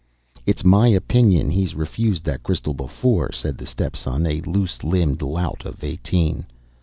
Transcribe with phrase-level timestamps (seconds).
[0.47, 5.21] "It's my opinion he's refused that crystal before," said the step son, a loose limbed
[5.21, 6.47] lout of eighteen.